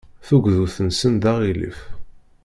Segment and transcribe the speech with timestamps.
[0.27, 1.79] Tugdut-nsen d aɣilif.